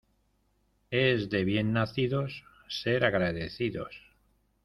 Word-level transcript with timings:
Es 0.89 1.29
de 1.29 1.43
bien 1.43 1.73
nacidos 1.73 2.43
ser 2.67 3.05
agradecidos. 3.05 3.93